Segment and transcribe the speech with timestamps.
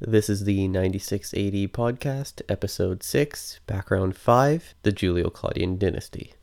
[0.00, 6.34] This is the 96AD podcast, episode 6, background 5, the Julio Claudian dynasty.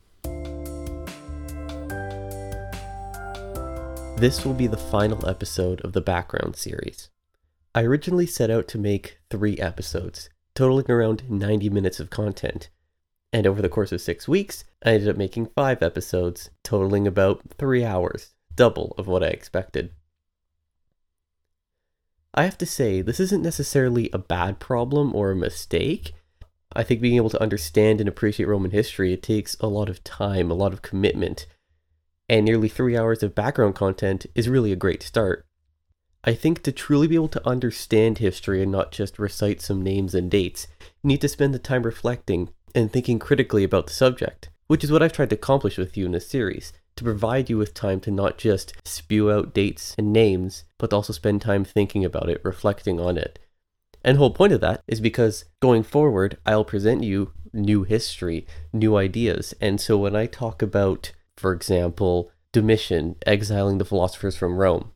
[4.18, 7.08] This will be the final episode of the background series.
[7.74, 12.68] I originally set out to make three episodes, totaling around 90 minutes of content.
[13.32, 17.40] And over the course of six weeks, I ended up making five episodes, totaling about
[17.56, 19.92] three hours, double of what I expected.
[22.36, 26.12] I have to say, this isn't necessarily a bad problem or a mistake.
[26.74, 30.04] I think being able to understand and appreciate Roman history, it takes a lot of
[30.04, 31.46] time, a lot of commitment,
[32.28, 35.46] and nearly three hours of background content is really a great start.
[36.24, 40.14] I think to truly be able to understand history and not just recite some names
[40.14, 44.50] and dates, you need to spend the time reflecting and thinking critically about the subject,
[44.66, 47.58] which is what I've tried to accomplish with you in this series to provide you
[47.58, 52.04] with time to not just spew out dates and names, but also spend time thinking
[52.04, 53.38] about it, reflecting on it.
[54.02, 58.46] And the whole point of that is because going forward, I'll present you new history,
[58.72, 59.54] new ideas.
[59.60, 64.92] And so when I talk about, for example, Domitian exiling the philosophers from Rome,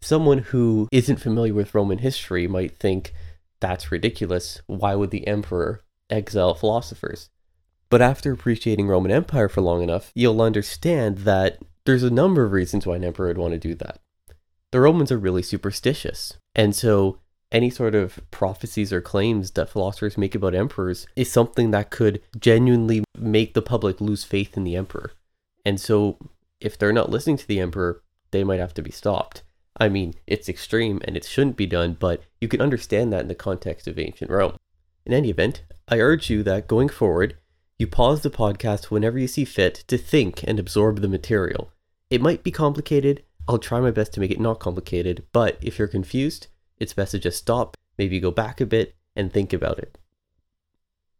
[0.00, 3.12] someone who isn't familiar with Roman history might think
[3.60, 4.62] that's ridiculous.
[4.66, 7.30] Why would the emperor exile philosophers?
[7.94, 12.50] But after appreciating Roman Empire for long enough, you'll understand that there's a number of
[12.50, 14.00] reasons why an emperor would want to do that.
[14.72, 16.36] The Romans are really superstitious.
[16.56, 17.20] And so
[17.52, 22.20] any sort of prophecies or claims that philosophers make about emperors is something that could
[22.36, 25.12] genuinely make the public lose faith in the emperor.
[25.64, 26.18] And so
[26.60, 29.44] if they're not listening to the emperor, they might have to be stopped.
[29.78, 33.28] I mean, it's extreme and it shouldn't be done, but you can understand that in
[33.28, 34.56] the context of ancient Rome.
[35.06, 37.36] In any event, I urge you that going forward,
[37.78, 41.72] you pause the podcast whenever you see fit to think and absorb the material.
[42.08, 43.24] It might be complicated.
[43.48, 46.46] I'll try my best to make it not complicated, but if you're confused,
[46.78, 49.98] it's best to just stop, maybe go back a bit, and think about it.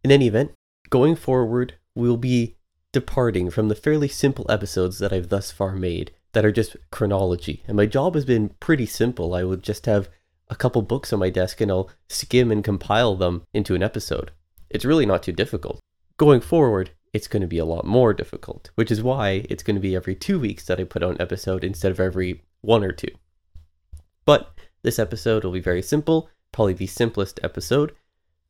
[0.05, 0.53] In any event,
[0.91, 2.57] going forward, we'll be
[2.93, 7.65] departing from the fairly simple episodes that I've thus far made that are just chronology.
[7.67, 9.35] And my job has been pretty simple.
[9.35, 10.09] I would just have
[10.49, 14.31] a couple books on my desk and I'll skim and compile them into an episode.
[14.71, 15.81] It's really not too difficult.
[16.17, 19.75] Going forward, it's going to be a lot more difficult, which is why it's going
[19.75, 22.85] to be every two weeks that I put out an episode instead of every one
[22.85, 23.11] or two.
[24.25, 27.95] But this episode will be very simple, probably the simplest episode.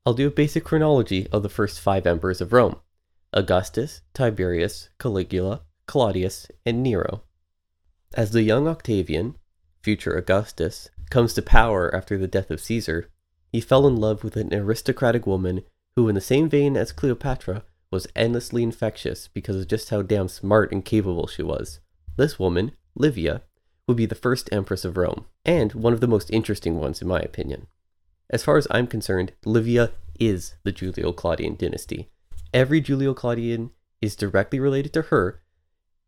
[0.04, 2.76] I'll do a basic chronology of the first five emperors of Rome
[3.32, 7.22] Augustus, Tiberius, Caligula, Claudius, and Nero.
[8.14, 9.36] As the young Octavian,
[9.82, 13.10] future Augustus, comes to power after the death of Caesar,
[13.50, 15.62] he fell in love with an aristocratic woman
[15.97, 20.28] who, in the same vein as Cleopatra, was endlessly infectious because of just how damn
[20.28, 21.81] smart and capable she was.
[22.16, 23.43] This woman, Livia,
[23.87, 27.09] would be the first empress of Rome, and one of the most interesting ones, in
[27.09, 27.66] my opinion.
[28.31, 32.09] As far as I'm concerned, Livia is the Julio Claudian dynasty.
[32.53, 35.43] Every Julio Claudian is directly related to her,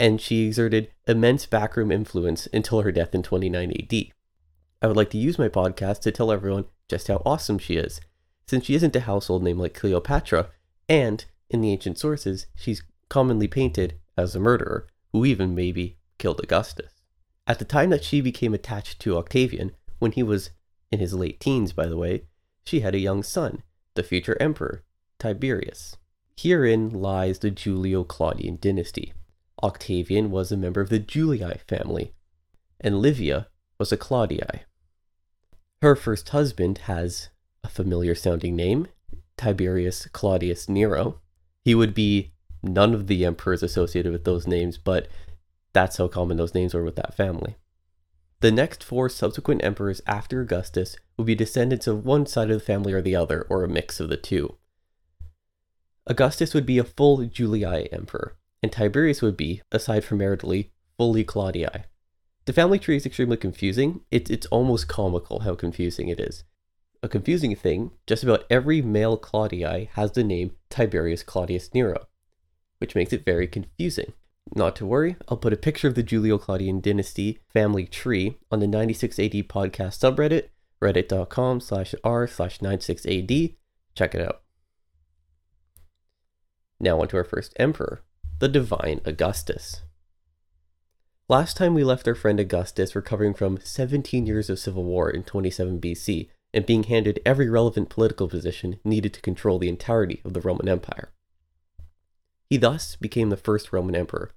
[0.01, 3.95] and she exerted immense backroom influence until her death in 29 AD.
[4.83, 8.01] I would like to use my podcast to tell everyone just how awesome she is,
[8.47, 10.49] since she isn't a household name like Cleopatra,
[10.89, 16.41] and in the ancient sources, she's commonly painted as a murderer, who even maybe killed
[16.41, 16.93] Augustus.
[17.47, 20.51] At the time that she became attached to Octavian, when he was
[20.91, 22.25] in his late teens, by the way,
[22.65, 23.63] she had a young son,
[23.95, 24.83] the future emperor,
[25.19, 25.97] Tiberius.
[26.37, 29.13] Herein lies the Julio Claudian dynasty.
[29.63, 32.13] Octavian was a member of the Julii family,
[32.81, 33.49] and Livia
[33.79, 34.61] was a Claudii.
[35.81, 37.31] Her first husband has
[37.67, 38.87] a familiar sounding name,
[39.37, 41.21] Tiberius Claudius Nero.
[41.65, 42.33] He would be
[42.63, 45.09] none of the emperors associated with those names, but
[45.73, 47.57] that's how common those names were with that family.
[48.41, 52.65] The next four subsequent emperors after Augustus would be descendants of one side of the
[52.65, 54.57] family or the other, or a mix of the two.
[56.07, 61.25] Augustus would be a full Julii emperor, and Tiberius would be, aside from maritally, fully
[61.25, 61.85] Claudii.
[62.45, 64.03] The family tree is extremely confusing.
[64.13, 66.45] It's, it's almost comical how confusing it is.
[67.03, 72.07] A confusing thing, just about every male Claudii has the name Tiberius Claudius Nero,
[72.79, 74.13] which makes it very confusing.
[74.55, 78.61] Not to worry, I'll put a picture of the Julio Claudian dynasty family tree on
[78.61, 80.49] the 96AD podcast subreddit,
[80.83, 83.57] reddit.com slash r slash 96AD.
[83.95, 84.43] Check it out.
[86.79, 88.03] Now on to our first emperor,
[88.39, 89.83] the divine Augustus.
[91.29, 95.25] Last time we left our friend Augustus recovering from 17 years of civil war in
[95.25, 100.33] 27 BC and being handed every relevant political position needed to control the entirety of
[100.33, 101.13] the Roman Empire.
[102.49, 104.33] He thus became the first Roman emperor,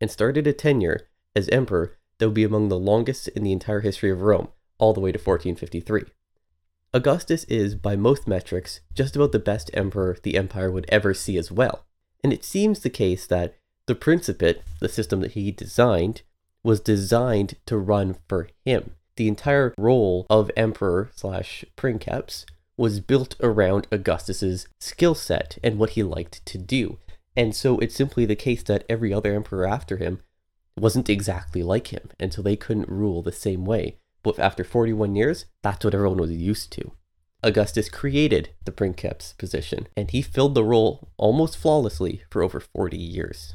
[0.00, 3.80] and started a tenure as emperor that would be among the longest in the entire
[3.80, 4.48] history of Rome,
[4.78, 6.04] all the way to 1453.
[6.94, 11.36] Augustus is, by most metrics, just about the best emperor the empire would ever see
[11.36, 11.84] as well.
[12.22, 16.22] And it seems the case that the Principate, the system that he designed,
[16.62, 18.92] was designed to run for him.
[19.16, 22.46] The entire role of emperor slash princeps
[22.76, 26.98] was built around Augustus's skill set and what he liked to do.
[27.34, 30.20] And so it's simply the case that every other emperor after him
[30.78, 33.96] wasn't exactly like him, and so they couldn't rule the same way.
[34.22, 36.92] But after 41 years, that's what everyone was used to.
[37.42, 42.96] Augustus created the princeps position, and he filled the role almost flawlessly for over 40
[42.96, 43.54] years.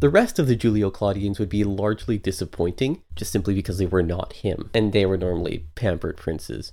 [0.00, 4.02] The rest of the Julio Claudians would be largely disappointing, just simply because they were
[4.02, 6.72] not him, and they were normally pampered princes.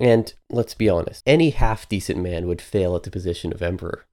[0.00, 4.06] And let's be honest, any half decent man would fail at the position of emperor.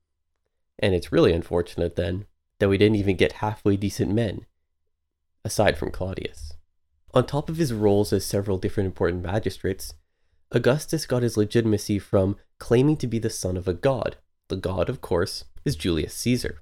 [0.80, 2.26] And it's really unfortunate then
[2.58, 4.48] that we didn't even get halfway decent men,
[5.46, 6.54] aside from Claudius.
[7.14, 9.94] On top of his roles as several different important magistrates,
[10.52, 14.18] Augustus got his legitimacy from claiming to be the son of a god.
[14.48, 16.62] The god, of course, is Julius Caesar.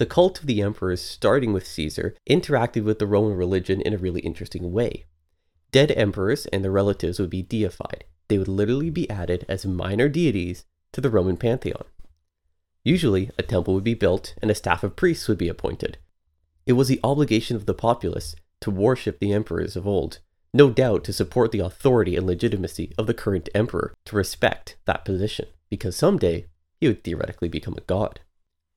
[0.00, 3.98] The cult of the emperors, starting with Caesar, interacted with the Roman religion in a
[3.98, 5.04] really interesting way.
[5.72, 8.04] Dead emperors and their relatives would be deified.
[8.28, 11.84] They would literally be added as minor deities to the Roman pantheon.
[12.82, 15.98] Usually, a temple would be built and a staff of priests would be appointed.
[16.64, 20.20] It was the obligation of the populace to worship the emperors of old,
[20.54, 25.04] no doubt to support the authority and legitimacy of the current emperor, to respect that
[25.04, 26.46] position, because someday
[26.80, 28.20] he would theoretically become a god.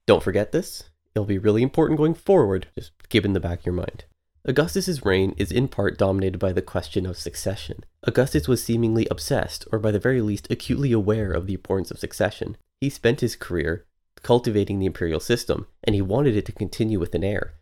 [0.06, 3.66] Don't forget this, it'll be really important going forward, just keep in the back of
[3.66, 4.06] your mind.
[4.46, 7.84] Augustus's reign is in part dominated by the question of succession.
[8.04, 12.00] Augustus was seemingly obsessed, or by the very least acutely aware of the importance of
[12.00, 12.58] succession.
[12.82, 13.86] He spent his career
[14.22, 17.54] cultivating the imperial system, and he wanted it to continue with an heir.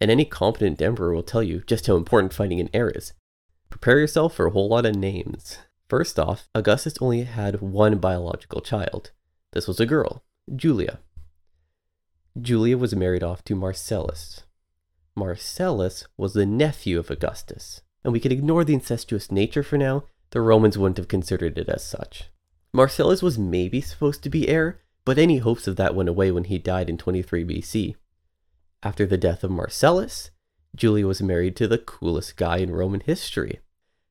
[0.00, 3.12] And any competent emperor will tell you just how important finding an heir is.
[3.70, 5.58] Prepare yourself for a whole lot of names.
[5.88, 9.12] First off, Augustus only had one biological child.
[9.52, 10.98] This was a girl, Julia.
[12.40, 14.42] Julia was married off to Marcellus.
[15.14, 20.04] Marcellus was the nephew of Augustus, and we can ignore the incestuous nature for now,
[20.30, 22.24] the Romans wouldn't have considered it as such.
[22.74, 26.44] Marcellus was maybe supposed to be heir, but any hopes of that went away when
[26.44, 27.96] he died in 23 BC.
[28.82, 30.30] After the death of Marcellus,
[30.74, 33.60] Julia was married to the coolest guy in Roman history.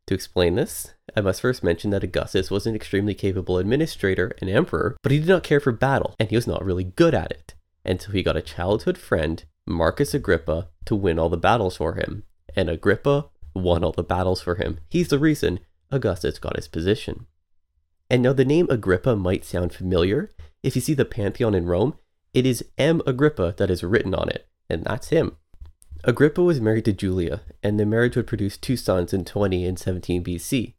[0.07, 4.49] To explain this, I must first mention that Augustus was an extremely capable administrator and
[4.49, 7.31] emperor, but he did not care for battle, and he was not really good at
[7.31, 7.54] it.
[7.85, 12.23] So he got a childhood friend, Marcus Agrippa, to win all the battles for him.
[12.55, 14.79] And Agrippa won all the battles for him.
[14.89, 15.59] He's the reason
[15.91, 17.27] Augustus got his position.
[18.09, 20.31] And now the name Agrippa might sound familiar,
[20.63, 21.95] if you see the Pantheon in Rome,
[22.33, 23.01] it is M.
[23.05, 25.37] Agrippa that is written on it, and that's him.
[26.03, 29.79] Agrippa was married to Julia, and the marriage would produce two sons in 20 and
[29.79, 30.73] 17 BC.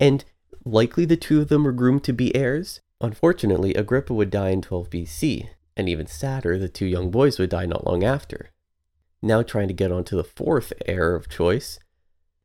[0.00, 0.24] And
[0.64, 2.80] likely the two of them were groomed to be heirs.
[3.00, 7.50] Unfortunately, Agrippa would die in 12 BC, and even sadder, the two young boys would
[7.50, 8.50] die not long after.
[9.22, 11.78] Now trying to get onto the fourth heir of choice,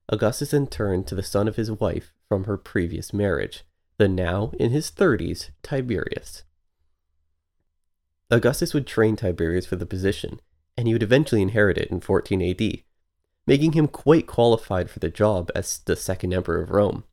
[0.08, 3.64] Augustus then turned to the son of his wife from her previous marriage,
[3.98, 6.44] the now in his 30s Tiberius.
[8.32, 10.40] Augustus would train Tiberius for the position,
[10.78, 12.84] and he would eventually inherit it in 14 AD,
[13.46, 17.04] making him quite qualified for the job as the second emperor of Rome.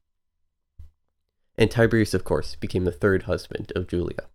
[1.58, 4.28] And Tiberius, of course, became the third husband of Julia.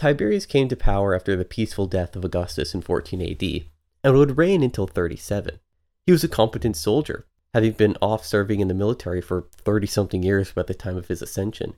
[0.00, 3.66] Tiberius came to power after the peaceful death of Augustus in 14 AD,
[4.02, 5.60] and would reign until 37.
[6.06, 10.22] He was a competent soldier, having been off serving in the military for 30 something
[10.22, 11.74] years by the time of his ascension.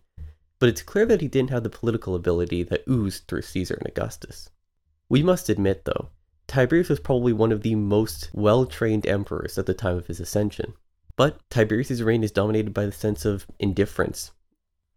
[0.61, 3.89] But it's clear that he didn't have the political ability that oozed through Caesar and
[3.89, 4.51] Augustus.
[5.09, 6.11] We must admit, though,
[6.47, 10.21] Tiberius was probably one of the most well trained emperors at the time of his
[10.21, 10.75] ascension.
[11.17, 14.31] But Tiberius' reign is dominated by the sense of indifference.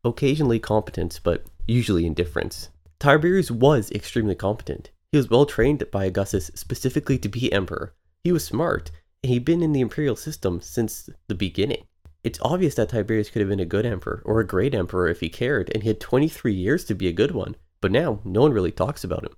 [0.04, 2.70] Occasionally competence, but usually indifference.
[3.00, 4.92] Tiberius was extremely competent.
[5.12, 7.94] He was well trained by Augustus specifically to be emperor.
[8.24, 8.92] He was smart,
[9.24, 11.86] and he'd been in the imperial system since the beginning.
[12.24, 15.20] It's obvious that Tiberius could have been a good emperor or a great emperor if
[15.20, 18.42] he cared, and he had 23 years to be a good one, but now no
[18.42, 19.36] one really talks about him.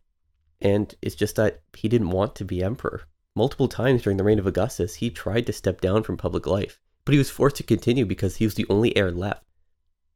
[0.62, 3.04] And it's just that he didn't want to be emperor.
[3.36, 6.80] Multiple times during the reign of Augustus, he tried to step down from public life,
[7.06, 9.44] but he was forced to continue because he was the only heir left.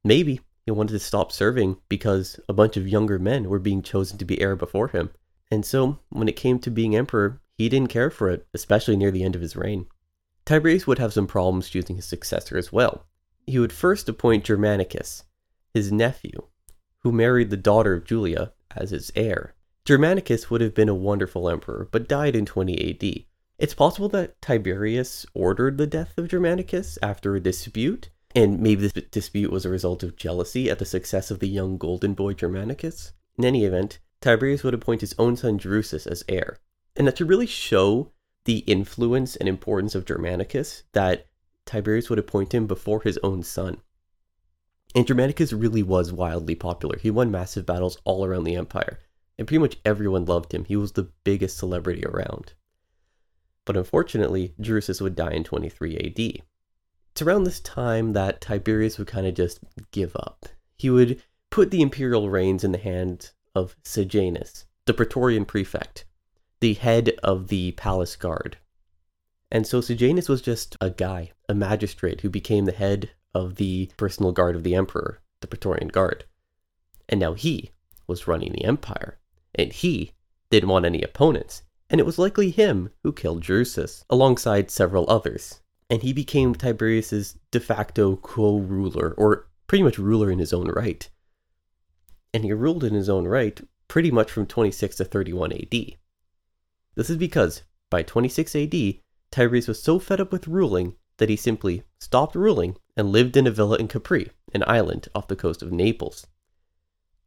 [0.04, 4.18] Maybe he wanted to stop serving because a bunch of younger men were being chosen
[4.18, 5.10] to be heir before him.
[5.50, 9.12] And so, when it came to being emperor, he didn't care for it, especially near
[9.12, 9.88] the end of his reign.
[10.46, 13.06] Tiberius would have some problems choosing his successor as well.
[13.46, 15.24] He would first appoint Germanicus,
[15.74, 16.48] his nephew,
[17.00, 19.56] who married the daughter of Julia, as his heir.
[19.86, 23.26] Germanicus would have been a wonderful emperor, but died in 20 AD.
[23.58, 28.94] It's possible that Tiberius ordered the death of Germanicus after a dispute, And maybe this
[29.12, 33.12] dispute was a result of jealousy at the success of the young golden boy Germanicus.
[33.38, 36.58] In any event, Tiberius would appoint his own son Drusus as heir.
[36.96, 38.12] And that to really show
[38.46, 41.28] the influence and importance of Germanicus, that
[41.66, 43.82] Tiberius would appoint him before his own son.
[44.96, 46.98] And Germanicus really was wildly popular.
[47.00, 49.00] He won massive battles all around the empire,
[49.38, 50.66] and pretty much everyone loved him.
[50.66, 52.54] He was the biggest celebrity around.
[53.66, 56.46] But unfortunately, Drusus would die in 23 AD.
[57.12, 59.60] It's around this time that Tiberius would kind of just
[59.92, 60.46] give up.
[60.78, 66.06] He would put the imperial reins in the hands of Sejanus, the Praetorian prefect,
[66.62, 68.58] the head of the palace guard.
[69.52, 73.92] And so Sejanus was just a guy, a magistrate who became the head of the
[73.98, 76.24] personal guard of the emperor, the Praetorian Guard.
[77.10, 77.72] And now he
[78.08, 79.20] was running the empire,
[79.54, 80.14] and he
[80.50, 85.60] didn't want any opponents, and it was likely him who killed Drusus, alongside several others.
[85.92, 91.08] And he became Tiberius's de facto co-ruler, or pretty much ruler in his own right.
[92.34, 95.98] And he ruled in his own right pretty much from 26 to 31 AD.
[96.96, 98.74] This is because by 26 AD,
[99.32, 103.46] Tiberius was so fed up with ruling that he simply stopped ruling and lived in
[103.46, 106.26] a villa in Capri, an island off the coast of Naples.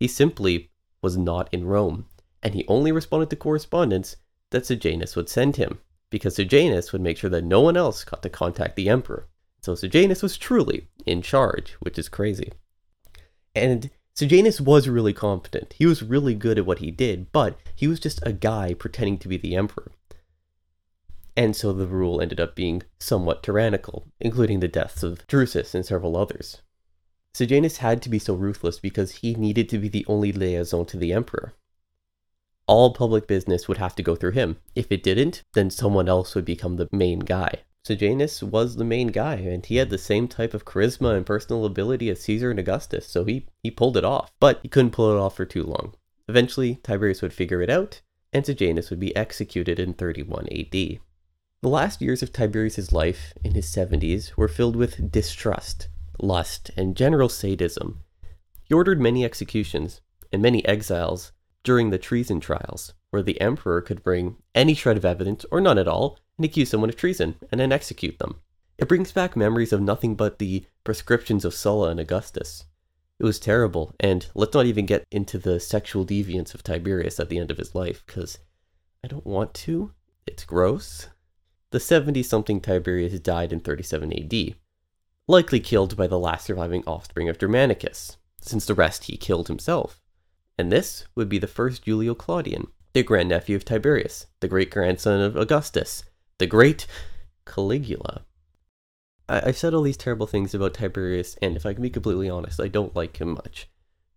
[0.01, 0.71] He simply
[1.03, 2.07] was not in Rome,
[2.43, 4.17] and he only responded to correspondence
[4.51, 5.81] that Sejanus would send him,
[6.11, 9.27] because Sejanus would make sure that no one else got to contact the emperor.
[9.63, 12.53] So Sejanus was truly in charge, which is crazy.
[13.55, 15.75] And Sejanus was really competent.
[15.77, 19.19] He was really good at what he did, but he was just a guy pretending
[19.19, 19.91] to be the emperor.
[21.37, 25.85] And so the rule ended up being somewhat tyrannical, including the deaths of Drusus and
[25.85, 26.63] several others.
[27.35, 30.97] Sejanus had to be so ruthless because he needed to be the only liaison to
[30.97, 31.55] the emperor.
[32.67, 34.57] All public business would have to go through him.
[34.75, 37.61] If it didn't, then someone else would become the main guy.
[37.85, 41.67] Sejanus was the main guy, and he had the same type of charisma and personal
[41.67, 44.33] ability as Caesar and Augustus, so he, he pulled it off.
[44.41, 45.95] But he couldn't pull it off for too long.
[46.27, 48.01] Eventually, Tiberius would figure it out,
[48.33, 50.71] and Sejanus would be executed in 31 AD.
[50.71, 51.01] The
[51.63, 57.29] last years of Tiberius's life, in his 70s, were filled with distrust, lust, and general
[57.29, 58.01] sadism.
[58.63, 60.01] He ordered many executions
[60.33, 61.33] and many exiles
[61.65, 65.79] during the treason trials, where the emperor could bring any shred of evidence, or none
[65.79, 68.41] at all, and accuse someone of treason, and then execute them.
[68.79, 72.65] It brings back memories of nothing but the proscriptions of Sulla and Augustus.
[73.19, 77.29] It was terrible, and let's not even get into the sexual deviance of Tiberius at
[77.29, 78.39] the end of his life, because
[79.03, 79.93] I don't want to.
[80.27, 81.09] It's gross.
[81.71, 84.55] The 70 something Tiberius died in 37 AD,
[85.29, 90.01] likely killed by the last surviving offspring of Germanicus, since the rest he killed himself.
[90.59, 95.21] And this would be the first Julio Claudian, the grandnephew of Tiberius, the great grandson
[95.21, 96.05] of Augustus,
[96.39, 96.87] the great
[97.47, 98.25] Caligula.
[99.29, 102.29] I- have said all these terrible things about Tiberius, and if I can be completely
[102.29, 103.69] honest, I don't like him much.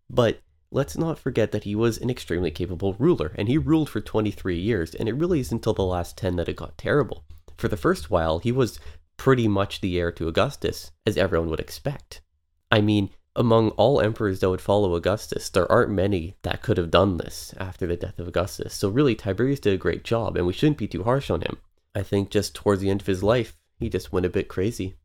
[0.09, 4.01] But let's not forget that he was an extremely capable ruler, and he ruled for
[4.01, 7.23] 23 years, and it really isn't until the last 10 that it got terrible.
[7.57, 8.79] For the first while, he was
[9.17, 12.21] pretty much the heir to Augustus, as everyone would expect.
[12.69, 16.89] I mean, among all emperors that would follow Augustus, there aren't many that could have
[16.89, 18.73] done this after the death of Augustus.
[18.73, 21.57] So really, Tiberius did a great job, and we shouldn't be too harsh on him.
[21.93, 24.95] I think just towards the end of his life, he just went a bit crazy.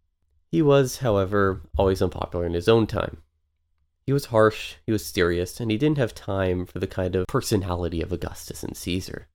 [0.51, 3.19] He was, however, always unpopular in his own time.
[4.07, 7.27] He was harsh, he was serious, and he didn't have time for the kind of
[7.27, 9.29] personality of Augustus and Caesar.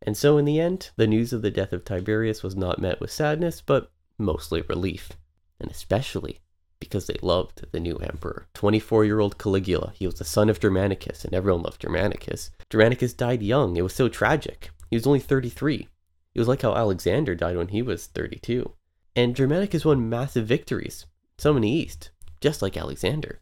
[0.00, 2.98] And so, in the end, the news of the death of Tiberius was not met
[2.98, 5.12] with sadness, but mostly relief,
[5.60, 6.40] and especially
[6.82, 8.48] because they loved the new emperor.
[8.54, 12.50] 24 year old Caligula, he was the son of Germanicus, and everyone loved Germanicus.
[12.68, 14.70] Germanicus died young, it was so tragic.
[14.90, 15.86] He was only 33.
[16.34, 18.72] It was like how Alexander died when he was 32.
[19.14, 21.06] And Germanicus won massive victories,
[21.38, 22.10] some in the east,
[22.40, 23.38] just like Alexander.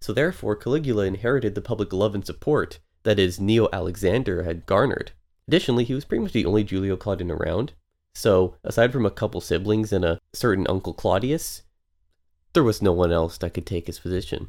[0.00, 5.12] So therefore, Caligula inherited the public love and support that his Neo Alexander had garnered.
[5.46, 7.74] Additionally, he was pretty much the only Julio Claudian around.
[8.14, 11.64] So, aside from a couple siblings and a certain Uncle Claudius,
[12.52, 14.48] there was no one else that could take his position.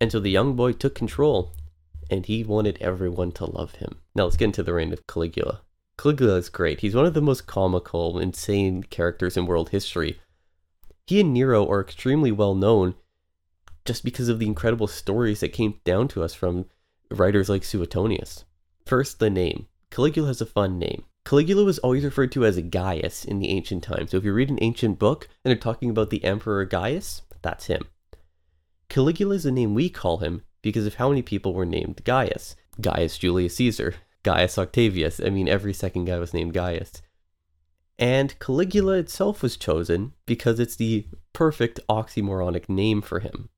[0.00, 1.52] And so the young boy took control,
[2.10, 3.98] and he wanted everyone to love him.
[4.14, 5.60] Now let's get into the reign of Caligula.
[5.98, 6.80] Caligula is great.
[6.80, 10.18] He's one of the most comical, insane characters in world history.
[11.06, 12.94] He and Nero are extremely well known
[13.84, 16.66] just because of the incredible stories that came down to us from
[17.10, 18.44] writers like Suetonius.
[18.86, 19.66] First, the name.
[19.90, 21.04] Caligula has a fun name.
[21.24, 24.12] Caligula was always referred to as a Gaius in the ancient times.
[24.12, 27.66] So if you read an ancient book and they're talking about the Emperor Gaius, that's
[27.66, 27.88] him.
[28.88, 32.56] Caligula is the name we call him because of how many people were named Gaius.
[32.80, 35.20] Gaius Julius Caesar, Gaius Octavius.
[35.20, 37.02] I mean, every second guy was named Gaius.
[37.98, 43.50] And Caligula itself was chosen because it's the perfect oxymoronic name for him.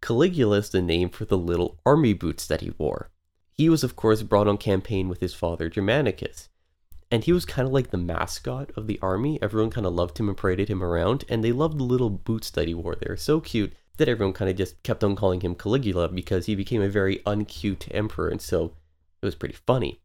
[0.00, 3.10] Caligula is the name for the little army boots that he wore.
[3.52, 6.48] He was, of course, brought on campaign with his father Germanicus,
[7.14, 9.38] and he was kind of like the mascot of the army.
[9.40, 12.50] Everyone kind of loved him and paraded him around, and they loved the little boots
[12.50, 12.96] that he wore.
[12.96, 16.46] They were so cute that everyone kind of just kept on calling him Caligula because
[16.46, 18.74] he became a very uncute emperor, and so
[19.22, 20.00] it was pretty funny.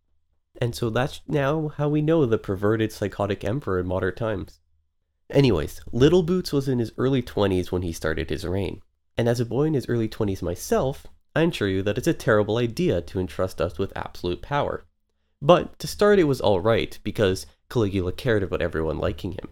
[0.62, 4.60] And so that's now how we know the perverted psychotic emperor in modern times.
[5.32, 8.84] Anyways, Little Boots was in his early 20s when he started his reign.
[9.18, 12.14] And as a boy in his early 20s myself, I assure you that it's a
[12.14, 14.86] terrible idea to entrust us with absolute power.
[15.42, 19.50] But to start, it was alright because Caligula cared about everyone liking him.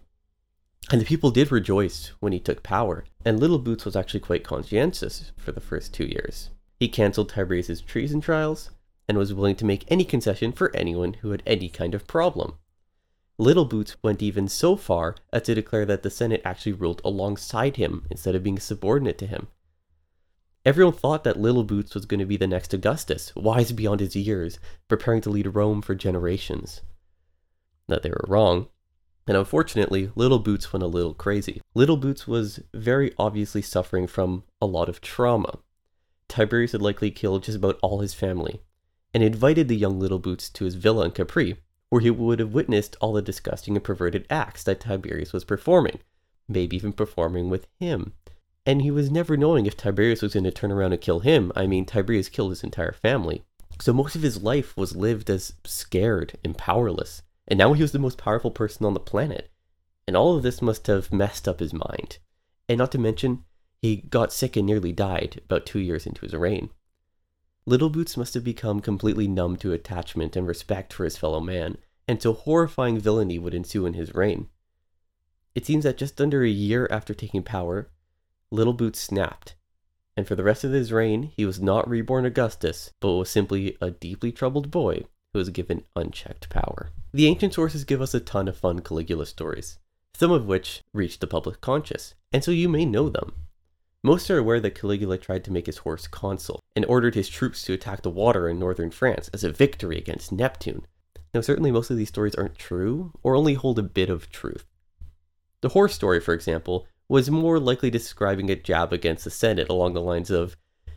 [0.90, 4.44] And the people did rejoice when he took power, and Little Boots was actually quite
[4.44, 6.50] conscientious for the first two years.
[6.78, 8.70] He cancelled Tiberius' treason trials,
[9.08, 12.54] and was willing to make any concession for anyone who had any kind of problem.
[13.38, 17.76] Little Boots went even so far as to declare that the Senate actually ruled alongside
[17.76, 19.48] him instead of being subordinate to him.
[20.64, 24.16] Everyone thought that Little Boots was going to be the next Augustus, wise beyond his
[24.16, 26.82] years, preparing to lead Rome for generations.
[27.86, 28.68] That they were wrong,
[29.26, 31.62] and unfortunately, Little Boots went a little crazy.
[31.74, 35.58] Little Boots was very obviously suffering from a lot of trauma.
[36.28, 38.60] Tiberius had likely killed just about all his family,
[39.14, 41.56] and invited the young Little Boots to his villa in Capri,
[41.88, 46.00] where he would have witnessed all the disgusting and perverted acts that Tiberius was performing,
[46.46, 48.12] maybe even performing with him.
[48.66, 51.52] And he was never knowing if Tiberius was going to turn around and kill him.
[51.56, 53.44] I mean, Tiberius killed his entire family.
[53.80, 57.22] So most of his life was lived as scared and powerless.
[57.46, 59.50] And now he was the most powerful person on the planet.
[60.06, 62.18] And all of this must have messed up his mind.
[62.68, 63.44] And not to mention,
[63.80, 66.70] he got sick and nearly died about two years into his reign.
[67.64, 71.76] Little Boots must have become completely numb to attachment and respect for his fellow man,
[72.08, 74.48] and so horrifying villainy would ensue in his reign.
[75.54, 77.90] It seems that just under a year after taking power,
[78.50, 79.56] Little Boots snapped,
[80.16, 83.76] and for the rest of his reign he was not reborn Augustus, but was simply
[83.80, 86.90] a deeply troubled boy who was given unchecked power.
[87.12, 89.78] The ancient sources give us a ton of fun Caligula stories,
[90.14, 93.34] some of which reach the public conscious, and so you may know them.
[94.02, 97.62] Most are aware that Caligula tried to make his horse consul and ordered his troops
[97.64, 100.86] to attack the water in northern France as a victory against Neptune.
[101.34, 104.64] Now, certainly most of these stories aren't true or only hold a bit of truth.
[105.60, 109.94] The horse story, for example, was more likely describing a jab against the Senate along
[109.94, 110.56] the lines of,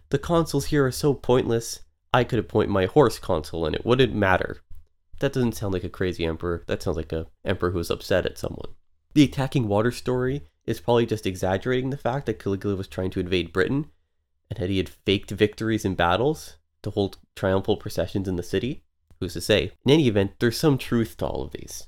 [0.10, 1.82] The consuls here are so pointless,
[2.14, 4.62] I could appoint my horse consul and it wouldn't matter.
[5.20, 8.26] That doesn't sound like a crazy emperor, that sounds like an emperor who is upset
[8.26, 8.76] at someone.
[9.14, 13.20] The attacking water story is probably just exaggerating the fact that Caligula was trying to
[13.20, 13.90] invade Britain
[14.50, 18.84] and that he had faked victories in battles to hold triumphal processions in the city.
[19.20, 19.72] Who's to say?
[19.86, 21.88] In any event, there's some truth to all of these.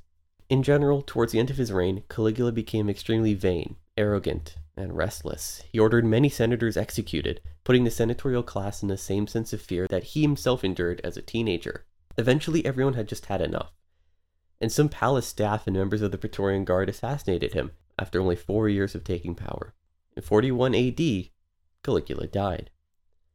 [0.53, 5.63] In general, towards the end of his reign, Caligula became extremely vain, arrogant, and restless.
[5.71, 9.87] He ordered many senators executed, putting the senatorial class in the same sense of fear
[9.87, 11.87] that he himself endured as a teenager.
[12.19, 13.71] Eventually, everyone had just had enough,
[14.61, 18.69] and some palace staff and members of the Praetorian Guard assassinated him, after only four
[18.69, 19.73] years of taking power.
[20.15, 21.29] In 41 AD,
[21.81, 22.69] Caligula died.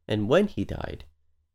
[0.07, 1.03] And when he died,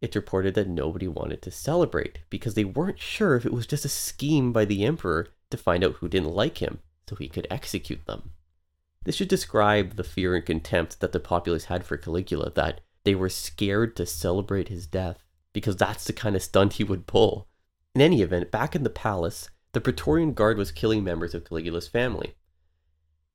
[0.03, 3.87] it's reported that nobody wanted to celebrate because they weren't sure if it was just
[3.87, 7.46] a scheme by the emperor to find out who didn't like him so he could
[7.50, 8.33] execute them.
[9.04, 13.14] This should describe the fear and contempt that the populace had for Caligula, that they
[13.14, 17.46] were scared to celebrate his death because that's the kind of stunt he would pull.
[17.94, 21.88] In any event, back in the palace, the Praetorian Guard was killing members of Caligula's
[21.88, 22.35] family.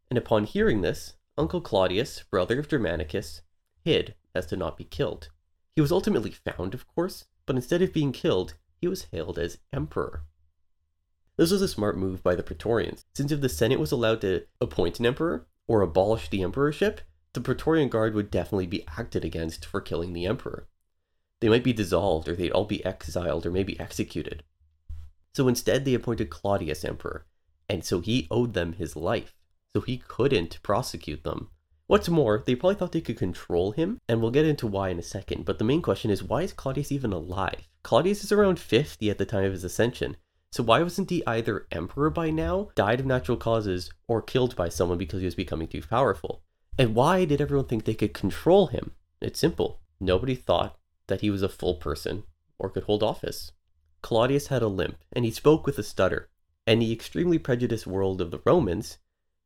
[0.10, 3.41] And upon hearing this, Uncle Claudius, brother of Germanicus,
[3.84, 5.30] hid as to not be killed.
[5.76, 9.60] He was ultimately found, of course, but instead of being killed, he was hailed as
[9.72, 10.24] emperor.
[11.39, 14.43] This was a smart move by the Praetorians, since if the Senate was allowed to
[14.60, 16.99] appoint an emperor or abolish the emperorship,
[17.32, 20.67] the Praetorian Guard would definitely be acted against for killing the emperor.
[21.39, 24.43] They might be dissolved, or they'd all be exiled, or maybe executed.
[25.34, 27.25] So instead, they appointed Claudius emperor,
[27.69, 29.34] and so he owed them his life
[29.73, 31.52] so he couldn't prosecute them.
[31.88, 34.99] What's more, they probably thought they could control him, and we'll get into why in
[34.99, 37.69] a second, but the main question is why is Claudius even alive?
[37.82, 40.17] Claudius is around 50 at the time of his ascension,
[40.52, 44.70] so why wasn't he either emperor by now, died of natural causes, or killed by
[44.70, 46.42] someone because he was becoming too powerful?
[46.78, 48.92] And why did everyone think they could control him?
[49.22, 49.82] It's simple.
[50.00, 52.24] Nobody thought that he was a full person
[52.58, 53.52] or could hold office.
[54.02, 56.30] Claudius had a limp, and he spoke with a stutter.
[56.66, 58.98] And the extremely prejudiced world of the Romans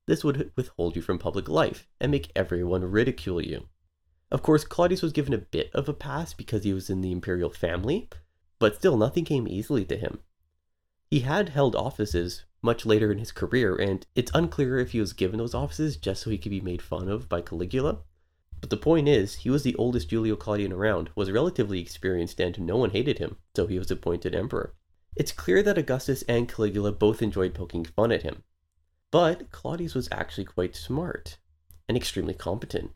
[0.06, 3.68] this would withhold you from public life and make everyone ridicule you.
[4.32, 7.12] Of course, Claudius was given a bit of a pass because he was in the
[7.12, 8.10] imperial family,
[8.60, 10.20] but still nothing came easily to him.
[11.14, 15.14] He had held offices much later in his career, and it's unclear if he was
[15.14, 18.00] given those offices just so he could be made fun of by Caligula.
[18.60, 22.60] But the point is, he was the oldest Julio Claudian around, was relatively experienced, and
[22.62, 24.74] no one hated him, so he was appointed emperor.
[25.16, 28.42] It's clear that Augustus and Caligula both enjoyed poking fun at him.
[29.12, 31.38] But Claudius was actually quite smart
[31.88, 32.90] and extremely competent.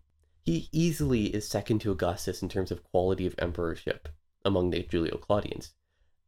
[0.44, 4.10] He easily is second to Augustus in terms of quality of emperorship
[4.44, 5.76] among the Julio Claudians,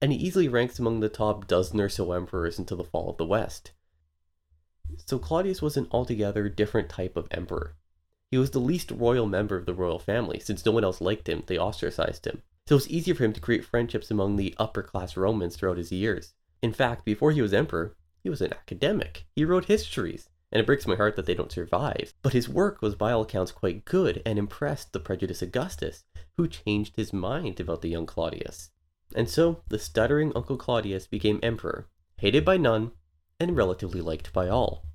[0.01, 3.17] and he easily ranks among the top dozen or so emperors until the fall of
[3.17, 3.71] the West.
[5.05, 7.75] So Claudius was an altogether different type of emperor.
[8.31, 11.27] He was the least royal member of the royal family, since no one else liked
[11.27, 12.43] him, they ostracized him.
[12.67, 15.77] So it was easier for him to create friendships among the upper class Romans throughout
[15.77, 16.33] his years.
[16.61, 19.25] In fact, before he was emperor, he was an academic.
[19.35, 22.13] He wrote histories, and it breaks my heart that they don't survive.
[22.21, 26.03] But his work was by all accounts quite good and impressed the prejudiced Augustus,
[26.37, 28.69] who changed his mind about the young Claudius.
[29.15, 32.91] And so the stuttering Uncle Claudius became emperor, hated by none,
[33.39, 34.85] and relatively liked by all.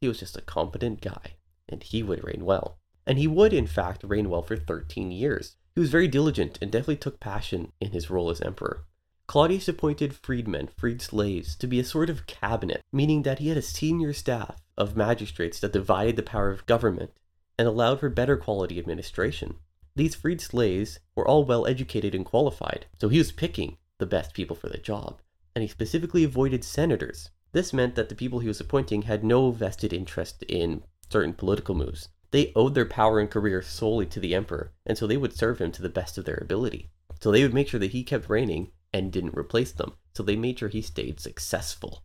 [0.00, 1.34] He was just a competent guy
[1.68, 2.78] and he would reign well.
[3.06, 5.56] And he would, in fact, reign well for 13 years.
[5.74, 8.84] He was very diligent and definitely took passion in his role as emperor.
[9.26, 13.56] Claudius appointed freedmen, freed slaves, to be a sort of cabinet, meaning that he had
[13.56, 17.12] a senior staff of magistrates that divided the power of government
[17.58, 19.56] and allowed for better quality administration.
[19.94, 24.32] These freed slaves were all well educated and qualified, so he was picking the best
[24.32, 25.20] people for the job,
[25.54, 27.28] and he specifically avoided senators.
[27.52, 31.74] This meant that the people he was appointing had no vested interest in certain political
[31.74, 32.08] moves.
[32.30, 35.60] They owed their power and career solely to the emperor, and so they would serve
[35.60, 36.90] him to the best of their ability.
[37.20, 40.36] So they would make sure that he kept reigning and didn't replace them, so they
[40.36, 42.02] made sure he stayed successful.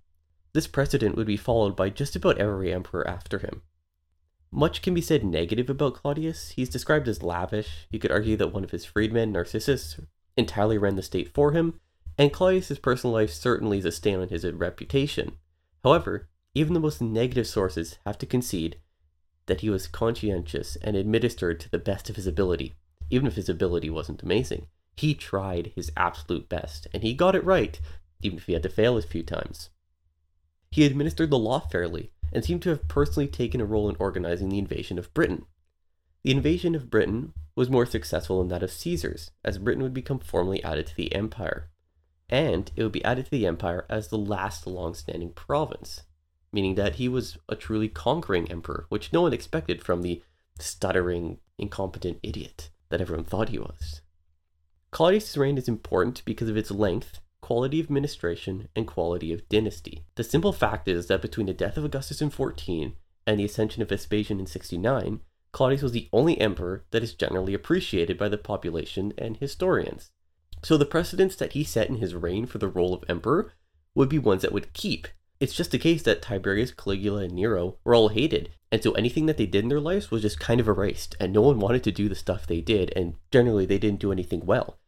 [0.52, 3.62] This precedent would be followed by just about every emperor after him.
[4.52, 6.50] Much can be said negative about Claudius.
[6.50, 7.88] He's described as lavish.
[7.90, 10.00] You could argue that one of his freedmen, Narcissus,
[10.36, 11.80] entirely ran the state for him,
[12.18, 15.38] and Claudius's personal life certainly is a stain on his reputation.
[15.84, 18.78] However, even the most negative sources have to concede
[19.46, 22.76] that he was conscientious and administered to the best of his ability,
[23.10, 24.68] even if his ability wasn't amazing.
[24.96, 27.80] He tried his absolute best, and he got it right,
[28.22, 29.70] even if he had to fail a few times.
[30.72, 34.50] He administered the law fairly, and seemed to have personally taken a role in organizing
[34.50, 35.46] the invasion of Britain.
[36.24, 40.20] The invasion of Britain was more successful than that of Caesar's, as Britain would become
[40.20, 41.70] formally added to the empire,
[42.30, 46.04] and it would be added to the empire as the last long standing province
[46.52, 50.22] meaning that he was a truly conquering emperor, which no one expected from the
[50.60, 54.02] stuttering, incompetent idiot that everyone thought he was.
[54.92, 60.04] Claudius' reign is important because of its length, quality of administration, and quality of dynasty.
[60.16, 62.94] The simple fact is that between the death of Augustus in 14
[63.26, 65.22] and the ascension of Vespasian in 69,
[65.54, 70.12] Claudius was the only emperor that is generally appreciated by the population and historians.
[70.62, 73.54] So the precedents that he set in his reign for the role of emperor
[73.96, 75.08] would be ones that would keep
[75.40, 79.28] it's just a case that Tiberius, Caligula, and Nero were all hated, and so anything
[79.28, 81.84] that they did in their lives was just kind of erased, and no one wanted
[81.84, 84.80] to do the stuff they did, and generally they didn't do anything well.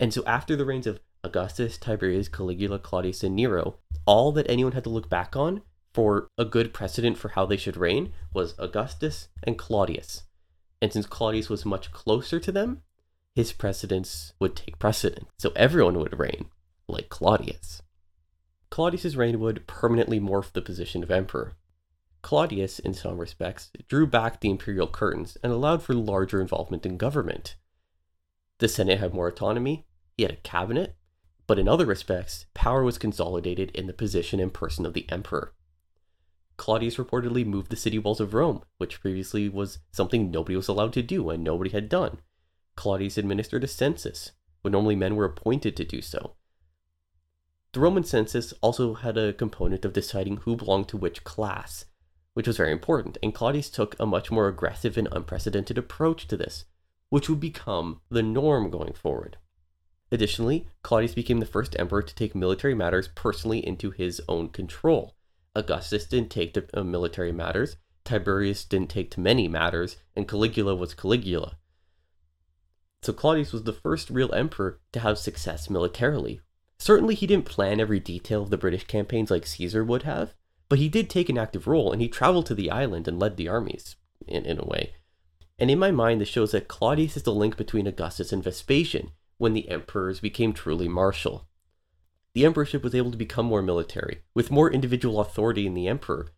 [0.00, 4.72] And so after the reigns of Augustus, Tiberius, Caligula, Claudius, and Nero, all that anyone
[4.72, 5.60] had to look back on
[5.92, 10.22] for a good precedent for how they should reign was Augustus and Claudius.
[10.80, 12.80] And since Claudius was much closer to them,
[13.34, 15.28] his precedents would take precedent.
[15.38, 16.46] So everyone would reign
[16.88, 17.82] like Claudius.
[18.70, 21.52] Claudius's reign would permanently morph the position of emperor.
[22.22, 26.96] Claudius, in some respects, drew back the imperial curtains and allowed for larger involvement in
[26.96, 27.56] government.
[28.58, 29.86] The Senate had more autonomy,
[30.20, 30.96] he had a cabinet,
[31.46, 35.54] but in other respects, power was consolidated in the position and person of the emperor.
[36.58, 40.92] Claudius reportedly moved the city walls of Rome, which previously was something nobody was allowed
[40.92, 42.18] to do and nobody had done.
[42.76, 46.34] Claudius administered a census, when normally men were appointed to do so,
[47.72, 51.86] the Roman census also had a component of deciding who belonged to which class,
[52.34, 56.36] which was very important, and Claudius took a much more aggressive and unprecedented approach to
[56.36, 56.66] this,
[57.08, 59.38] which would become the norm going forward.
[60.12, 65.14] Additionally, Claudius became the first emperor to take military matters personally into his own control.
[65.54, 70.74] Augustus didn't take to uh, military matters, Tiberius didn't take to many matters, and Caligula
[70.74, 71.56] was Caligula.
[73.02, 76.40] So Claudius was the first real emperor to have success militarily,
[76.80, 80.32] Certainly, he didn't plan every detail of the British campaigns like Caesar would have,
[80.70, 83.36] but he did take an active role and he traveled to the island and led
[83.36, 83.96] the armies,
[84.26, 84.94] in, in a way.
[85.58, 89.10] And in my mind, this shows that Claudius is the link between Augustus and Vespasian
[89.40, 91.46] when the emperors became truly martial.
[92.34, 96.28] The emperorship was able to become more military, with more individual authority in the emperor,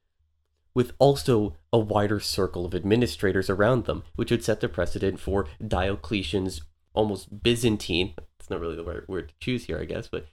[0.72, 5.48] with also a wider circle of administrators around them, which would set the precedent for
[5.66, 6.62] Diocletian's
[6.94, 10.28] almost Byzantine, it's not really the right word to choose here, I guess, but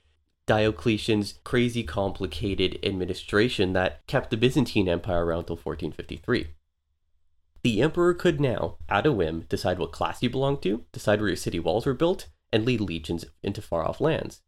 [0.46, 6.46] Diocletian's crazy complicated administration that kept the Byzantine Empire around till 1453.
[7.62, 11.30] The emperor could now, at a whim, decide what class you belonged to, decide where
[11.30, 14.42] your city walls were built, and lead legions into far off lands.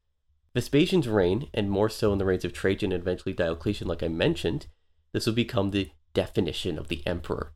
[0.55, 4.09] Vespasian's reign, and more so in the reigns of Trajan and eventually Diocletian, like I
[4.09, 4.67] mentioned,
[5.13, 7.53] this would become the definition of the emperor.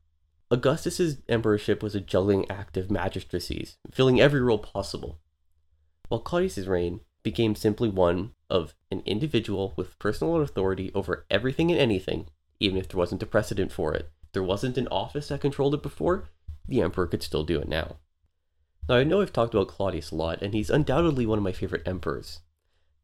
[0.50, 5.20] Augustus's emperorship was a juggling act of magistracies, filling every role possible,
[6.08, 11.80] while Claudius's reign became simply one of an individual with personal authority over everything and
[11.80, 12.28] anything,
[12.60, 15.82] even if there wasn't a precedent for it there wasn't an office that controlled it
[15.82, 16.28] before,
[16.68, 17.96] the emperor could still do it now.
[18.88, 21.52] Now, I know I've talked about Claudius a lot, and he's undoubtedly one of my
[21.52, 22.40] favorite emperors.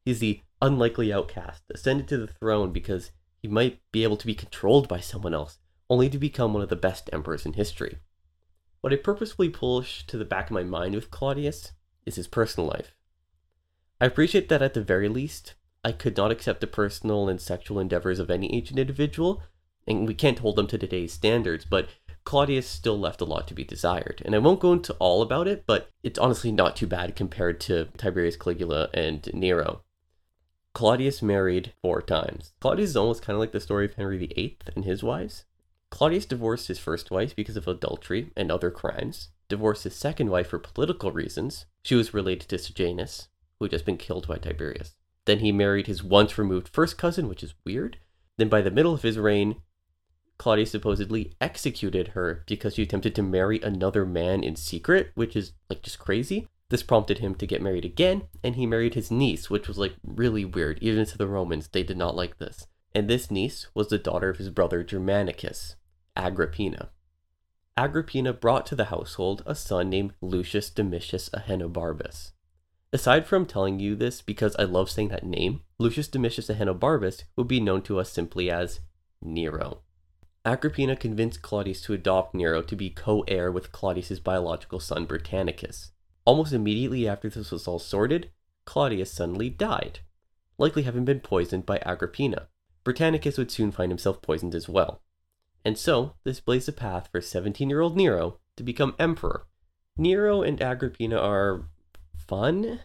[0.05, 4.35] He's the unlikely outcast, ascended to the throne because he might be able to be
[4.35, 5.59] controlled by someone else,
[5.90, 7.99] only to become one of the best emperors in history.
[8.81, 11.73] What I purposefully push to the back of my mind with Claudius
[12.07, 12.95] is his personal life.
[14.01, 17.81] I appreciate that at the very least, I could not accept the personal and sexual
[17.81, 19.42] endeavors of any ancient individual,
[19.87, 21.88] and we can't hold them to today's standards, but
[22.24, 24.22] Claudius still left a lot to be desired.
[24.24, 27.61] And I won't go into all about it, but it's honestly not too bad compared
[27.62, 29.82] to Tiberius Caligula and Nero.
[30.74, 32.52] Claudius married four times.
[32.61, 35.44] Claudius is almost kind of like the story of Henry VIII and his wives.
[35.90, 40.48] Claudius divorced his first wife because of adultery and other crimes, divorced his second wife
[40.48, 41.66] for political reasons.
[41.82, 44.96] She was related to Sejanus, who had just been killed by Tiberius.
[45.26, 47.98] Then he married his once removed first cousin, which is weird.
[48.38, 49.56] Then by the middle of his reign,
[50.42, 55.52] Claudius supposedly executed her because she attempted to marry another man in secret, which is
[55.70, 56.48] like just crazy.
[56.68, 59.94] This prompted him to get married again, and he married his niece, which was like
[60.02, 60.81] really weird.
[60.83, 62.66] Even to the Romans, they did not like this.
[62.92, 65.76] And this niece was the daughter of his brother Germanicus,
[66.16, 66.90] Agrippina.
[67.76, 72.33] Agrippina brought to the household a son named Lucius Domitius Ahenobarbus.
[72.92, 77.46] Aside from telling you this because I love saying that name, Lucius Domitius Ahenobarbus would
[77.46, 78.81] be known to us simply as
[79.20, 79.83] Nero.
[80.44, 85.92] Agrippina convinced Claudius to adopt Nero to be co heir with Claudius's biological son Britannicus.
[86.24, 88.31] Almost immediately after this was all sorted,
[88.64, 90.00] Claudius suddenly died,
[90.59, 92.48] likely having been poisoned by Agrippina.
[92.85, 95.02] Britannicus would soon find himself poisoned as well.
[95.64, 99.46] And so, this blazed a path for 17 year old Nero to become emperor.
[99.96, 101.68] Nero and Agrippina are
[102.16, 102.81] fun.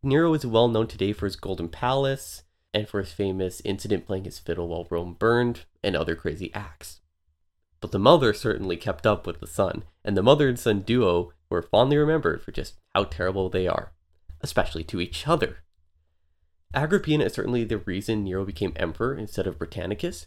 [0.00, 2.43] Nero is well known today for his Golden Palace,
[2.74, 7.00] and for his famous incident playing his fiddle while Rome burned, and other crazy acts.
[7.80, 11.32] But the mother certainly kept up with the son, and the mother and son duo
[11.48, 13.92] were fondly remembered for just how terrible they are,
[14.40, 15.58] especially to each other.
[16.74, 20.26] Agrippina is certainly the reason Nero became emperor instead of Britannicus,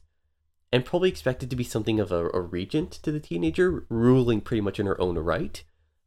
[0.71, 4.61] and probably expected to be something of a, a regent to the teenager, ruling pretty
[4.61, 5.63] much in her own right.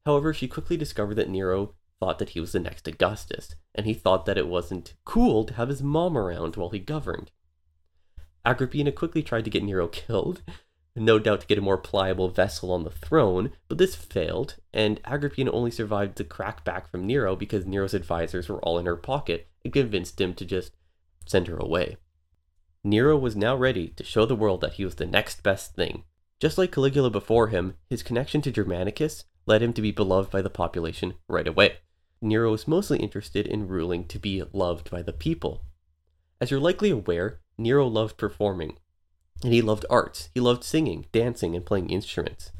[0.06, 3.94] However, she quickly discovered that Nero thought that he was the next Augustus, and he
[3.94, 7.30] thought that it wasn't cool to have his mom around while he governed.
[8.44, 10.42] Agrippina quickly tried to get Nero killed,
[10.96, 15.00] no doubt to get a more pliable vessel on the throne, but this failed, and
[15.04, 19.48] Agrippina only survived the crackback from Nero because Nero's advisors were all in her pocket
[19.64, 20.72] and convinced him to just
[21.26, 21.96] send her away.
[22.82, 26.04] Nero was now ready to show the world that he was the next best thing.
[26.40, 30.40] Just like Caligula before him, his connection to Germanicus led him to be beloved by
[30.40, 31.76] the population right away.
[32.22, 35.62] Nero was mostly interested in ruling to be loved by the people.
[36.40, 38.78] As you're likely aware, Nero loved performing,
[39.42, 40.28] and he loved arts.
[40.34, 42.52] He loved singing, dancing, and playing instruments.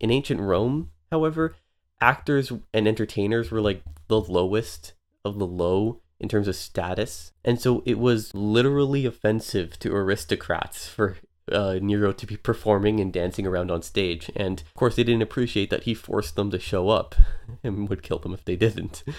[0.00, 1.54] In ancient Rome, however,
[2.00, 4.94] actors and entertainers were like the lowest
[5.24, 10.88] of the low in terms of status, and so it was literally offensive to aristocrats
[10.88, 11.16] for
[11.50, 14.30] uh, Nero to be performing and dancing around on stage.
[14.36, 17.14] And of course, they didn't appreciate that he forced them to show up
[17.64, 19.02] and would kill them if they didn't.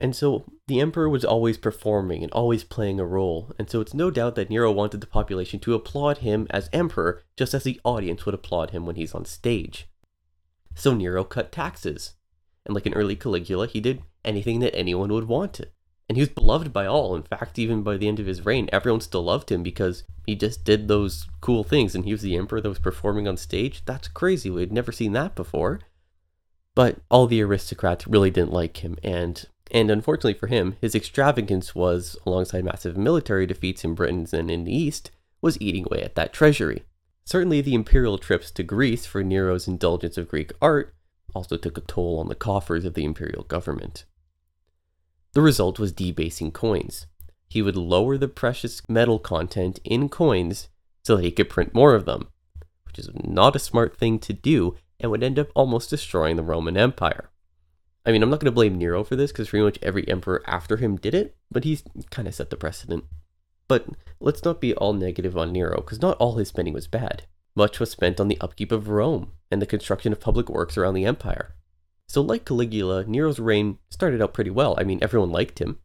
[0.00, 3.52] And so the emperor was always performing and always playing a role.
[3.58, 7.22] And so it's no doubt that Nero wanted the population to applaud him as emperor,
[7.36, 9.88] just as the audience would applaud him when he's on stage.
[10.74, 12.14] So Nero cut taxes.
[12.66, 15.72] And like an early Caligula, he did anything that anyone would want it
[16.08, 17.14] and he was beloved by all.
[17.16, 20.34] In fact, even by the end of his reign, everyone still loved him because he
[20.34, 23.82] just did those cool things and he was the emperor that was performing on stage.
[23.86, 24.50] That's crazy.
[24.50, 25.80] We had never seen that before.
[26.74, 31.74] But all the aristocrats really didn't like him and and unfortunately for him, his extravagance
[31.74, 36.14] was alongside massive military defeats in Britain and in the east was eating away at
[36.16, 36.84] that treasury.
[37.24, 40.94] Certainly the imperial trips to Greece for Nero's indulgence of Greek art
[41.34, 44.04] also took a toll on the coffers of the imperial government.
[45.34, 47.06] The result was debasing coins.
[47.48, 50.68] He would lower the precious metal content in coins
[51.04, 52.28] so that he could print more of them,
[52.86, 56.42] which is not a smart thing to do and would end up almost destroying the
[56.42, 57.30] Roman Empire.
[58.06, 60.42] I mean, I'm not going to blame Nero for this because pretty much every emperor
[60.46, 63.04] after him did it, but he's kind of set the precedent.
[63.66, 63.86] But
[64.20, 67.24] let's not be all negative on Nero because not all his spending was bad.
[67.56, 70.94] Much was spent on the upkeep of Rome and the construction of public works around
[70.94, 71.54] the empire.
[72.06, 74.74] So, like Caligula, Nero's reign started out pretty well.
[74.78, 75.78] I mean, everyone liked him.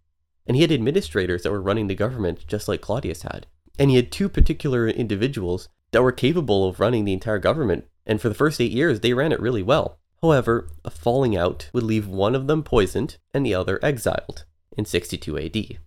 [0.46, 3.48] And he had administrators that were running the government just like Claudius had.
[3.78, 7.86] And he had two particular individuals that were capable of running the entire government.
[8.06, 10.00] And for the first eight years, they ran it really well.
[10.22, 14.46] However, a falling out would leave one of them poisoned and the other exiled
[14.78, 15.80] in 62 AD.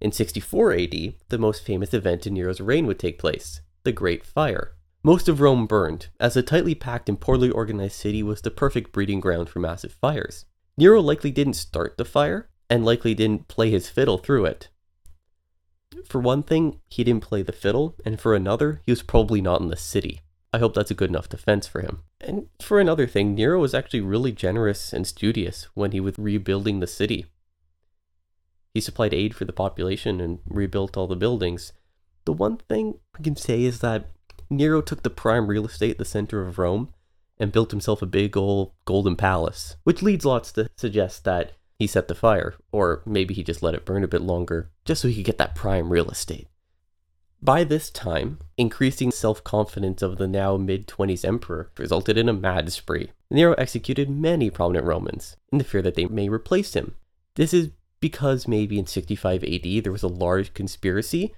[0.00, 4.24] In 64 AD, the most famous event in Nero's reign would take place the Great
[4.24, 4.74] Fire.
[5.08, 8.92] Most of Rome burned, as a tightly packed and poorly organized city was the perfect
[8.92, 10.44] breeding ground for massive fires.
[10.76, 14.68] Nero likely didn't start the fire, and likely didn't play his fiddle through it.
[16.04, 19.62] For one thing, he didn't play the fiddle, and for another, he was probably not
[19.62, 20.20] in the city.
[20.52, 22.02] I hope that's a good enough defense for him.
[22.20, 26.80] And for another thing, Nero was actually really generous and studious when he was rebuilding
[26.80, 27.24] the city.
[28.74, 31.72] He supplied aid for the population and rebuilt all the buildings.
[32.26, 34.10] The one thing I can say is that
[34.50, 36.92] Nero took the prime real estate at the center of Rome
[37.38, 41.86] and built himself a big old golden palace, which leads lots to suggest that he
[41.86, 45.08] set the fire, or maybe he just let it burn a bit longer, just so
[45.08, 46.48] he could get that prime real estate.
[47.40, 52.32] By this time, increasing self confidence of the now mid 20s emperor resulted in a
[52.32, 53.12] mad spree.
[53.30, 56.96] Nero executed many prominent Romans in the fear that they may replace him.
[57.36, 61.34] This is because maybe in 65 AD there was a large conspiracy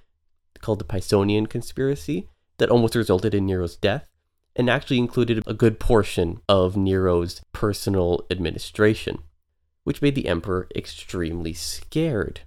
[0.59, 2.29] called the Pisonian conspiracy
[2.61, 4.05] that almost resulted in Nero's death
[4.55, 9.17] and actually included a good portion of Nero's personal administration,
[9.83, 12.41] which made the emperor extremely scared.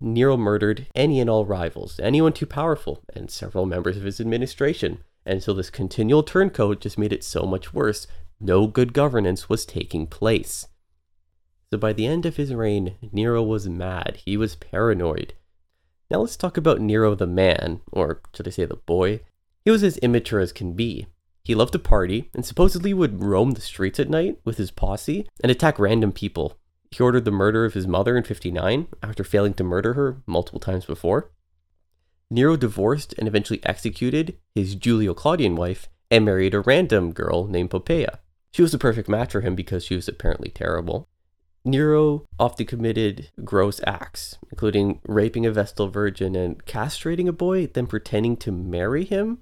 [0.00, 4.98] Nero murdered any and all rivals, anyone too powerful, and several members of his administration.
[5.24, 8.08] And so this continual turncoat just made it so much worse.
[8.40, 10.66] No good governance was taking place.
[11.70, 14.22] So by the end of his reign, Nero was mad.
[14.24, 15.34] He was paranoid.
[16.10, 19.20] Now let's talk about Nero the man, or should I say the boy.
[19.64, 21.06] He was as immature as can be.
[21.44, 25.28] He loved to party and supposedly would roam the streets at night with his posse
[25.42, 26.58] and attack random people,
[26.90, 30.60] he ordered the murder of his mother in 59 after failing to murder her multiple
[30.60, 31.30] times before.
[32.30, 37.70] Nero divorced and eventually executed his Julio Claudian wife and married a random girl named
[37.70, 38.18] Poppaea.
[38.52, 41.08] She was the perfect match for him because she was apparently terrible.
[41.64, 47.86] Nero often committed gross acts, including raping a Vestal virgin and castrating a boy, then
[47.86, 49.38] pretending to marry him.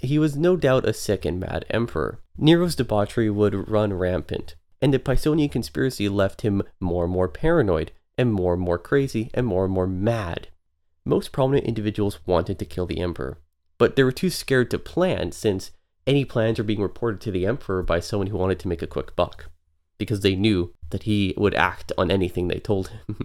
[0.00, 2.20] He was no doubt a sick and mad emperor.
[2.36, 7.92] Nero's debauchery would run rampant, and the Pisonian conspiracy left him more and more paranoid,
[8.18, 10.48] and more and more crazy, and more and more mad.
[11.04, 13.38] Most prominent individuals wanted to kill the emperor,
[13.78, 15.70] but they were too scared to plan since
[16.06, 18.86] any plans were being reported to the emperor by someone who wanted to make a
[18.86, 19.50] quick buck,
[19.98, 23.18] because they knew that he would act on anything they told him.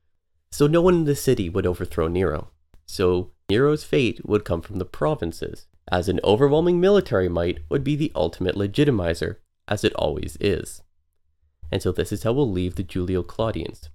[0.52, 2.50] so no one in the city would overthrow Nero.
[2.86, 7.96] So Nero's fate would come from the provinces, as an overwhelming military might would be
[7.96, 9.36] the ultimate legitimizer,
[9.66, 10.82] as it always is
[11.70, 13.90] and so this is how we'll leave the Julio Claudians.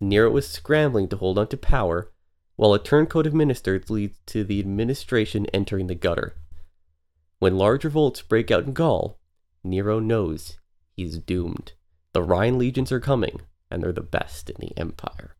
[0.00, 2.12] Nero was scrambling to hold on to power,
[2.56, 6.36] while a turncoat of ministers leads to the administration entering the gutter.
[7.38, 9.18] When large revolts break out in Gaul,
[9.64, 10.58] Nero knows
[10.96, 11.72] he's doomed.
[12.12, 15.36] The Rhine legions are coming, and they're the best in the empire.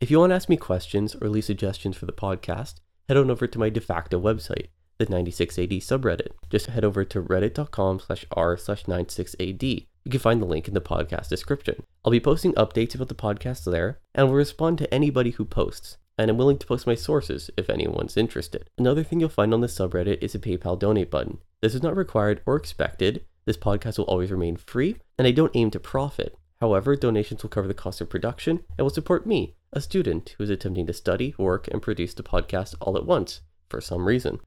[0.00, 2.74] If you want to ask me questions or leave suggestions for the podcast,
[3.08, 6.32] head on over to my de facto website, the 96AD subreddit.
[6.50, 10.74] Just head over to reddit.com slash r slash 96AD you can find the link in
[10.74, 11.82] the podcast description.
[12.04, 15.96] I'll be posting updates about the podcast there, and will respond to anybody who posts.
[16.16, 18.70] And I'm willing to post my sources if anyone's interested.
[18.78, 21.38] Another thing you'll find on this subreddit is a PayPal donate button.
[21.60, 23.24] This is not required or expected.
[23.46, 26.36] This podcast will always remain free, and I don't aim to profit.
[26.60, 30.42] However, donations will cover the cost of production and will support me, a student who
[30.42, 34.40] is attempting to study, work, and produce the podcast all at once, for some reason.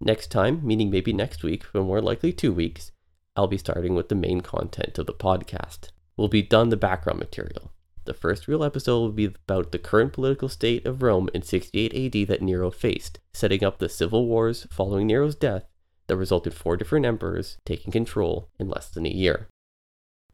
[0.00, 2.90] Next time, meaning maybe next week, but more likely two weeks,
[3.36, 5.90] I'll be starting with the main content of the podcast.
[6.16, 7.70] We'll be done the background material.
[8.06, 11.92] The first real episode will be about the current political state of Rome in 68
[11.92, 15.66] AD that Nero faced, setting up the civil wars following Nero's death
[16.06, 19.48] that resulted four different emperors taking control in less than a year.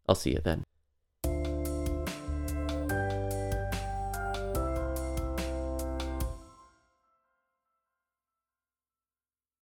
[0.07, 0.63] I'll see you then.